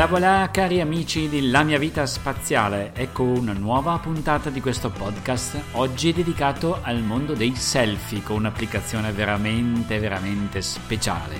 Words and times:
Voilà 0.00 0.18
voilà 0.18 0.48
cari 0.50 0.80
amici 0.80 1.28
di 1.28 1.50
La 1.50 1.62
mia 1.62 1.78
vita 1.78 2.06
spaziale, 2.06 2.92
ecco 2.94 3.22
una 3.22 3.52
nuova 3.52 3.98
puntata 3.98 4.48
di 4.48 4.62
questo 4.62 4.88
podcast, 4.88 5.60
oggi 5.72 6.14
dedicato 6.14 6.78
al 6.80 7.02
mondo 7.02 7.34
dei 7.34 7.54
selfie 7.54 8.22
con 8.22 8.36
un'applicazione 8.36 9.12
veramente 9.12 9.98
veramente 9.98 10.62
speciale, 10.62 11.38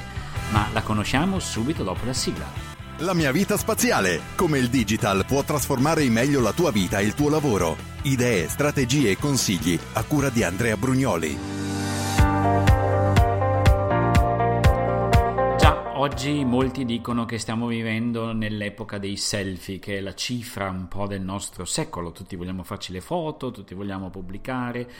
ma 0.50 0.68
la 0.74 0.82
conosciamo 0.82 1.38
subito 1.38 1.84
dopo 1.84 2.04
la 2.04 2.12
sigla. 2.12 2.44
La 2.98 3.14
mia 3.14 3.32
vita 3.32 3.56
spaziale, 3.56 4.20
come 4.34 4.58
il 4.58 4.68
digital 4.68 5.24
può 5.24 5.42
trasformare 5.42 6.02
in 6.02 6.12
meglio 6.12 6.42
la 6.42 6.52
tua 6.52 6.70
vita 6.70 6.98
e 6.98 7.04
il 7.04 7.14
tuo 7.14 7.30
lavoro. 7.30 7.78
Idee, 8.02 8.46
strategie 8.46 9.12
e 9.12 9.16
consigli 9.16 9.78
a 9.94 10.02
cura 10.02 10.28
di 10.28 10.42
Andrea 10.42 10.76
Brugnoli. 10.76 12.79
Oggi 16.00 16.46
molti 16.46 16.86
dicono 16.86 17.26
che 17.26 17.36
stiamo 17.36 17.66
vivendo 17.66 18.32
nell'epoca 18.32 18.96
dei 18.96 19.18
selfie, 19.18 19.78
che 19.78 19.98
è 19.98 20.00
la 20.00 20.14
cifra 20.14 20.70
un 20.70 20.88
po' 20.88 21.06
del 21.06 21.20
nostro 21.20 21.66
secolo. 21.66 22.10
Tutti 22.10 22.36
vogliamo 22.36 22.62
farci 22.62 22.90
le 22.90 23.02
foto, 23.02 23.50
tutti 23.50 23.74
vogliamo 23.74 24.08
pubblicare. 24.08 24.90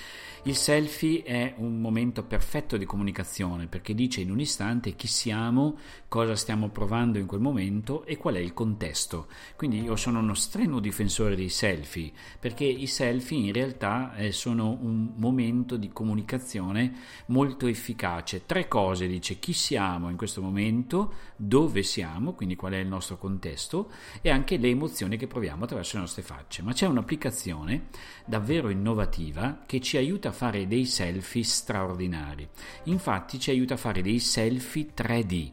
Il 0.43 0.55
selfie 0.55 1.23
è 1.23 1.55
un 1.56 1.81
momento 1.81 2.23
perfetto 2.25 2.77
di 2.77 2.84
comunicazione 2.84 3.67
perché 3.67 3.95
dice 3.95 4.21
in 4.21 4.31
un 4.31 4.41
istante 4.41 4.95
chi 4.95 5.06
siamo, 5.06 5.78
cosa 6.06 6.37
stiamo 6.37 6.69
provando 6.69 7.19
in 7.19 7.25
quel 7.25 7.41
momento 7.41 8.05
e 8.05 8.19
qual 8.19 8.34
è 8.34 8.39
il 8.39 8.53
contesto. 8.53 9.28
Quindi 9.56 9.81
io 9.81 9.97
sono 9.97 10.19
uno 10.19 10.34
strenuo 10.34 10.81
difensore 10.81 11.34
dei 11.34 11.48
selfie 11.48 12.12
perché 12.39 12.65
i 12.65 12.87
selfie 12.87 13.39
in 13.39 13.55
realtà 13.55 14.15
eh, 14.17 14.33
sono 14.33 14.77
un 14.78 15.12
momento 15.17 15.78
di 15.78 15.89
comunicazione 15.89 16.93
molto 17.28 17.67
efficace. 17.67 18.45
Tre 18.45 18.69
cose 18.69 19.06
dice 19.06 19.39
chi 19.39 19.55
siamo 19.55 20.11
in 20.11 20.17
questo 20.19 20.43
momento 20.43 20.89
momento, 20.91 21.13
dove 21.37 21.83
siamo, 21.83 22.33
quindi 22.33 22.57
qual 22.57 22.73
è 22.73 22.79
il 22.79 22.89
nostro 22.89 23.17
contesto 23.17 23.91
e 24.21 24.31
anche 24.31 24.57
le 24.57 24.69
emozioni 24.69 25.17
che 25.17 25.27
proviamo 25.27 25.65
attraverso 25.65 25.97
le 25.97 26.03
nostre 26.03 26.23
facce. 26.23 26.63
Ma 26.63 26.73
c'è 26.73 26.87
un'applicazione 26.87 27.87
davvero 28.27 28.69
innovativa 28.69 29.63
che 29.65 29.81
ci 29.81 29.97
aiuta 29.97 30.31
a 30.31 30.33
fare 30.33 30.67
dei 30.67 30.85
selfie 30.85 31.45
straordinari. 31.45 32.49
Infatti 32.85 33.39
ci 33.39 33.51
aiuta 33.51 33.75
a 33.75 33.79
fare 33.79 34.03
dei 34.03 34.19
selfie 34.19 34.89
3D. 34.95 35.53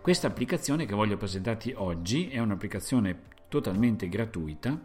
Questa 0.00 0.26
applicazione 0.26 0.84
che 0.84 0.94
voglio 0.94 1.16
presentarti 1.16 1.72
oggi 1.76 2.28
è 2.28 2.38
un'applicazione 2.38 3.32
totalmente 3.48 4.08
gratuita 4.08 4.80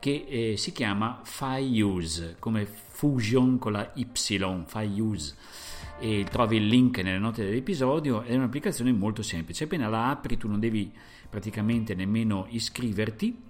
che 0.00 0.24
eh, 0.26 0.56
si 0.56 0.72
chiama 0.72 1.20
FiUse, 1.22 2.36
come 2.38 2.64
Fusion 2.66 3.58
con 3.58 3.72
la 3.72 3.92
Y, 3.94 4.06
FiUse 4.14 5.36
e 5.98 6.26
trovi 6.30 6.56
il 6.56 6.66
link 6.66 6.98
nelle 6.98 7.18
note 7.18 7.44
dell'episodio, 7.44 8.22
è 8.22 8.34
un'applicazione 8.34 8.92
molto 8.92 9.22
semplice, 9.22 9.64
appena 9.64 9.88
la 9.88 10.10
apri 10.10 10.36
tu 10.36 10.48
non 10.48 10.60
devi 10.60 10.92
praticamente 11.28 11.94
nemmeno 11.94 12.46
iscriverti. 12.50 13.43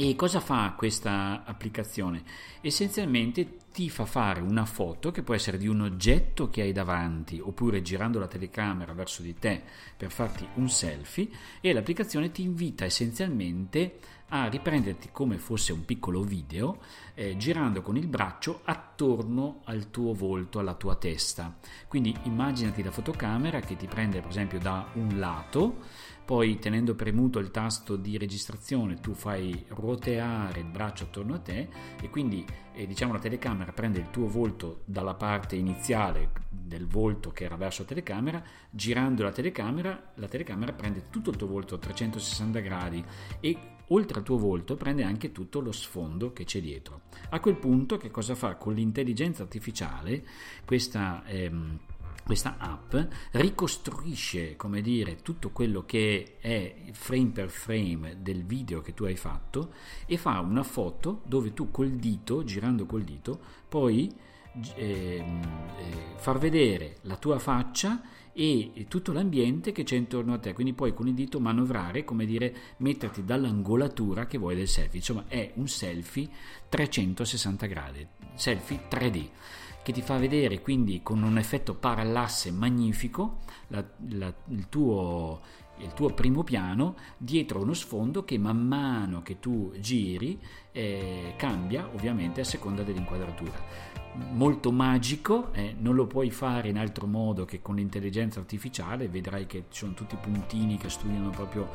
E 0.00 0.14
cosa 0.14 0.38
fa 0.38 0.74
questa 0.76 1.42
applicazione? 1.44 2.22
Essenzialmente 2.60 3.56
ti 3.72 3.90
fa 3.90 4.04
fare 4.04 4.40
una 4.40 4.64
foto 4.64 5.10
che 5.10 5.24
può 5.24 5.34
essere 5.34 5.58
di 5.58 5.66
un 5.66 5.80
oggetto 5.80 6.48
che 6.50 6.60
hai 6.60 6.70
davanti 6.70 7.40
oppure 7.40 7.82
girando 7.82 8.20
la 8.20 8.28
telecamera 8.28 8.92
verso 8.92 9.22
di 9.22 9.34
te 9.34 9.60
per 9.96 10.12
farti 10.12 10.46
un 10.54 10.68
selfie 10.70 11.28
e 11.60 11.72
l'applicazione 11.72 12.30
ti 12.30 12.42
invita 12.42 12.84
essenzialmente 12.84 13.98
a 14.28 14.46
riprenderti 14.46 15.08
come 15.10 15.38
fosse 15.38 15.72
un 15.72 15.84
piccolo 15.84 16.22
video, 16.22 16.80
eh, 17.14 17.36
girando 17.36 17.80
con 17.80 17.96
il 17.96 18.06
braccio 18.06 18.60
attorno 18.64 19.62
al 19.64 19.90
tuo 19.90 20.12
volto, 20.12 20.58
alla 20.58 20.74
tua 20.74 20.96
testa. 20.96 21.56
Quindi 21.86 22.14
immaginati 22.24 22.82
la 22.82 22.90
fotocamera 22.90 23.60
che 23.60 23.76
ti 23.76 23.86
prende 23.86 24.20
per 24.20 24.30
esempio 24.30 24.58
da 24.58 24.86
un 24.94 25.18
lato, 25.18 25.78
poi 26.28 26.58
tenendo 26.58 26.94
premuto 26.94 27.38
il 27.38 27.50
tasto 27.50 27.96
di 27.96 28.18
registrazione 28.18 29.00
tu 29.00 29.14
fai 29.14 29.64
ruoteare 29.68 30.60
il 30.60 30.66
braccio 30.66 31.04
attorno 31.04 31.32
a 31.32 31.38
te 31.38 31.66
e 32.02 32.10
quindi 32.10 32.44
eh, 32.74 32.86
diciamo 32.86 33.14
la 33.14 33.18
telecamera 33.18 33.72
prende 33.72 34.00
il 34.00 34.10
tuo 34.10 34.28
volto 34.28 34.82
dalla 34.84 35.14
parte 35.14 35.56
iniziale 35.56 36.32
del 36.50 36.86
volto 36.86 37.30
che 37.30 37.44
era 37.44 37.56
verso 37.56 37.80
la 37.80 37.88
telecamera, 37.88 38.42
girando 38.68 39.22
la 39.22 39.32
telecamera, 39.32 40.12
la 40.16 40.28
telecamera 40.28 40.74
prende 40.74 41.04
tutto 41.08 41.30
il 41.30 41.36
tuo 41.36 41.46
volto 41.46 41.76
a 41.76 41.78
360 41.78 42.60
gradi 42.60 43.02
e 43.40 43.56
oltre 43.86 44.18
al 44.18 44.24
tuo 44.24 44.36
volto 44.36 44.76
prende 44.76 45.04
anche 45.04 45.32
tutto 45.32 45.60
lo 45.60 45.72
sfondo 45.72 46.34
che 46.34 46.44
c'è 46.44 46.60
dietro. 46.60 47.04
A 47.30 47.40
quel 47.40 47.56
punto 47.56 47.96
che 47.96 48.10
cosa 48.10 48.34
fa? 48.34 48.56
Con 48.56 48.74
l'intelligenza 48.74 49.44
artificiale 49.44 50.26
questa... 50.66 51.22
Ehm, 51.24 51.78
questa 52.28 52.58
app 52.58 52.94
ricostruisce, 53.30 54.54
come 54.56 54.82
dire, 54.82 55.16
tutto 55.22 55.48
quello 55.48 55.86
che 55.86 56.36
è 56.38 56.74
frame 56.92 57.30
per 57.30 57.48
frame 57.48 58.18
del 58.20 58.44
video 58.44 58.82
che 58.82 58.92
tu 58.92 59.04
hai 59.04 59.16
fatto 59.16 59.72
e 60.04 60.18
fa 60.18 60.38
una 60.40 60.62
foto 60.62 61.22
dove 61.24 61.54
tu 61.54 61.70
col 61.70 61.92
dito, 61.92 62.44
girando 62.44 62.84
col 62.84 63.00
dito, 63.00 63.40
puoi 63.66 64.14
eh, 64.74 65.24
far 66.16 66.36
vedere 66.36 66.98
la 67.04 67.16
tua 67.16 67.38
faccia 67.38 68.02
e 68.34 68.84
tutto 68.88 69.14
l'ambiente 69.14 69.72
che 69.72 69.84
c'è 69.84 69.96
intorno 69.96 70.34
a 70.34 70.38
te, 70.38 70.52
quindi 70.52 70.74
puoi 70.74 70.92
con 70.92 71.08
il 71.08 71.14
dito 71.14 71.40
manovrare, 71.40 72.04
come 72.04 72.26
dire, 72.26 72.54
metterti 72.76 73.24
dall'angolatura 73.24 74.26
che 74.26 74.36
vuoi 74.36 74.54
del 74.54 74.68
selfie, 74.68 74.98
insomma 74.98 75.24
è 75.28 75.52
un 75.54 75.66
selfie 75.66 76.28
360 76.68 77.64
gradi, 77.64 78.06
selfie 78.34 78.82
3D 78.86 79.28
che 79.88 79.94
ti 79.94 80.02
fa 80.02 80.18
vedere 80.18 80.60
quindi 80.60 81.00
con 81.02 81.22
un 81.22 81.38
effetto 81.38 81.74
parallasse 81.74 82.50
magnifico 82.50 83.38
la, 83.68 83.82
la, 84.10 84.30
il, 84.48 84.68
tuo, 84.68 85.40
il 85.78 85.94
tuo 85.94 86.10
primo 86.10 86.44
piano 86.44 86.94
dietro 87.16 87.62
uno 87.62 87.72
sfondo 87.72 88.22
che 88.22 88.36
man 88.36 88.58
mano 88.58 89.22
che 89.22 89.38
tu 89.38 89.72
giri 89.78 90.38
eh, 90.72 91.32
cambia 91.38 91.88
ovviamente 91.94 92.42
a 92.42 92.44
seconda 92.44 92.82
dell'inquadratura. 92.82 93.96
Molto 94.32 94.72
magico, 94.72 95.52
eh, 95.54 95.74
non 95.78 95.94
lo 95.94 96.06
puoi 96.06 96.30
fare 96.30 96.68
in 96.68 96.76
altro 96.76 97.06
modo 97.06 97.46
che 97.46 97.62
con 97.62 97.76
l'intelligenza 97.76 98.40
artificiale, 98.40 99.08
vedrai 99.08 99.46
che 99.46 99.64
ci 99.70 99.78
sono 99.78 99.94
tutti 99.94 100.16
i 100.16 100.18
puntini 100.20 100.76
che 100.76 100.90
studiano 100.90 101.30
proprio 101.30 101.70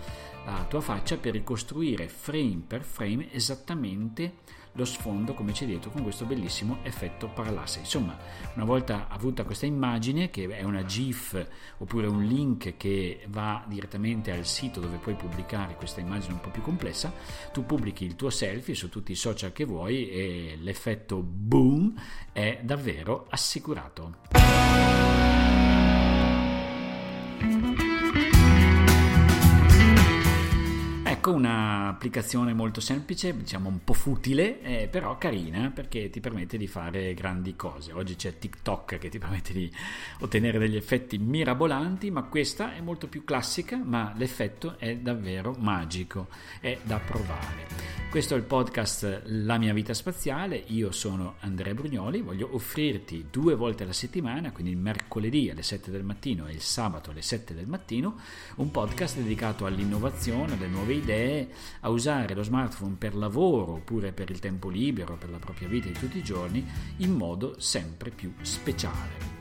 la 0.46 0.63
tua 0.69 0.81
faccia 0.81 1.18
per 1.18 1.31
ricostruire 1.31 2.07
frame 2.09 2.62
per 2.68 2.84
frame 2.84 3.34
esattamente 3.34 4.62
lo 4.73 4.85
sfondo 4.85 5.34
come 5.34 5.51
c'è 5.51 5.66
dietro 5.66 5.91
con 5.91 6.03
questo 6.03 6.25
bellissimo 6.25 6.78
effetto 6.84 7.28
parallasse. 7.28 7.79
Insomma, 7.79 8.17
una 8.56 8.66
volta 8.66 9.07
avuta 9.07 9.44
questa 9.44 9.66
immagine 9.66 10.29
che 10.29 10.47
è 10.47 10.63
una 10.63 10.84
GIF 10.85 11.47
oppure 11.78 12.07
un 12.07 12.23
link 12.23 12.75
che 12.78 13.25
va 13.29 13.63
direttamente 13.67 14.31
al 14.31 14.45
sito 14.45 14.79
dove 14.79 14.97
puoi 14.97 15.16
pubblicare 15.16 15.75
questa 15.75 16.01
immagine 16.01 16.34
un 16.34 16.41
po' 16.41 16.50
più 16.50 16.61
complessa, 16.61 17.13
tu 17.51 17.66
pubblichi 17.66 18.06
il 18.06 18.16
tuo 18.16 18.29
selfie 18.29 18.75
su 18.75 18.89
tutti 18.89 19.11
i 19.11 19.16
social 19.16 19.51
che 19.51 19.66
vuoi 19.66 20.09
e 20.09 20.57
l'effetto 20.59 21.22
boom 21.22 21.94
è 22.31 22.59
davvero 22.63 23.28
assicurato. 23.29 24.22
Ecco 31.23 31.35
un'applicazione 31.35 32.53
molto 32.53 32.81
semplice, 32.81 33.34
diciamo 33.34 33.70
un 33.70 33.81
po' 33.85 33.93
futile, 33.93 34.59
eh, 34.59 34.90
però 34.90 35.17
carina 35.17 35.72
perché 35.73 36.09
ti 36.09 36.20
permette 36.20 36.58
di 36.58 36.67
fare 36.67 37.14
grandi 37.14 37.55
cose. 37.55 37.93
Oggi 37.93 38.17
c'è 38.17 38.37
TikTok 38.37 38.97
che 38.97 39.08
ti 39.08 39.20
permette 39.20 39.53
di 39.53 39.72
ottenere 40.20 40.59
degli 40.59 40.75
effetti 40.75 41.17
mirabolanti, 41.17 42.11
ma 42.11 42.23
questa 42.23 42.75
è 42.75 42.81
molto 42.81 43.08
più 43.08 43.23
classica, 43.23 43.78
ma 43.78 44.11
l'effetto 44.17 44.78
è 44.78 44.97
davvero 44.97 45.55
magico, 45.58 46.28
è 46.59 46.78
da 46.84 46.99
provare. 46.99 47.83
Questo 48.13 48.35
è 48.35 48.37
il 48.37 48.43
podcast 48.43 49.23
La 49.23 49.57
mia 49.57 49.73
vita 49.73 49.95
spaziale, 49.95 50.63
io 50.67 50.91
sono 50.91 51.37
Andrea 51.39 51.73
Brugnoli, 51.73 52.21
voglio 52.21 52.47
offrirti 52.51 53.25
due 53.31 53.55
volte 53.55 53.81
alla 53.81 53.91
settimana, 53.91 54.51
quindi 54.51 54.71
il 54.71 54.77
mercoledì 54.77 55.49
alle 55.49 55.63
7 55.63 55.89
del 55.89 56.03
mattino 56.03 56.45
e 56.45 56.51
il 56.51 56.61
sabato 56.61 57.09
alle 57.09 57.23
7 57.23 57.55
del 57.55 57.65
mattino, 57.65 58.19
un 58.57 58.69
podcast 58.69 59.17
dedicato 59.17 59.65
all'innovazione, 59.65 60.53
alle 60.53 60.67
nuove 60.67 60.93
idee 60.93 61.49
a 61.79 61.89
usare 61.89 62.35
lo 62.35 62.43
smartphone 62.43 62.97
per 62.99 63.15
lavoro 63.15 63.71
oppure 63.71 64.11
per 64.11 64.29
il 64.29 64.37
tempo 64.37 64.69
libero, 64.69 65.17
per 65.17 65.31
la 65.31 65.39
propria 65.39 65.67
vita 65.67 65.87
di 65.87 65.97
tutti 65.97 66.19
i 66.19 66.23
giorni, 66.23 66.63
in 66.97 67.13
modo 67.13 67.59
sempre 67.59 68.11
più 68.11 68.31
speciale. 68.43 69.33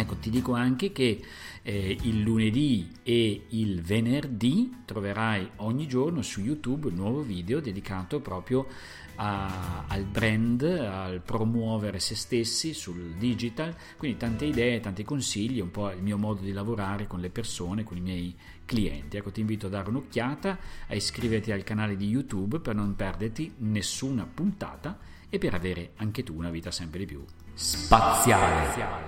Ecco, 0.00 0.14
ti 0.14 0.30
dico 0.30 0.54
anche 0.54 0.92
che 0.92 1.20
eh, 1.62 1.98
il 2.02 2.20
lunedì 2.20 2.88
e 3.02 3.46
il 3.48 3.82
venerdì 3.82 4.82
troverai 4.84 5.50
ogni 5.56 5.88
giorno 5.88 6.22
su 6.22 6.40
YouTube 6.40 6.86
un 6.86 6.94
nuovo 6.94 7.22
video 7.22 7.58
dedicato 7.58 8.20
proprio 8.20 8.68
a, 9.16 9.86
al 9.88 10.04
brand, 10.04 10.62
al 10.62 11.20
promuovere 11.20 11.98
se 11.98 12.14
stessi 12.14 12.74
sul 12.74 13.14
digital, 13.18 13.74
quindi 13.96 14.18
tante 14.18 14.44
idee, 14.44 14.78
tanti 14.78 15.02
consigli, 15.02 15.58
un 15.58 15.72
po' 15.72 15.90
il 15.90 16.00
mio 16.00 16.16
modo 16.16 16.42
di 16.42 16.52
lavorare 16.52 17.08
con 17.08 17.18
le 17.18 17.30
persone, 17.30 17.82
con 17.82 17.96
i 17.96 18.00
miei 18.00 18.36
clienti. 18.64 19.16
Ecco, 19.16 19.32
ti 19.32 19.40
invito 19.40 19.66
a 19.66 19.70
dare 19.70 19.88
un'occhiata, 19.88 20.58
a 20.86 20.94
iscriverti 20.94 21.50
al 21.50 21.64
canale 21.64 21.96
di 21.96 22.06
YouTube 22.06 22.60
per 22.60 22.76
non 22.76 22.94
perderti 22.94 23.54
nessuna 23.58 24.28
puntata 24.32 24.96
e 25.28 25.38
per 25.38 25.54
avere 25.54 25.90
anche 25.96 26.22
tu 26.22 26.36
una 26.36 26.50
vita 26.50 26.70
sempre 26.70 27.00
di 27.00 27.06
più 27.06 27.24
spaziale. 27.54 29.07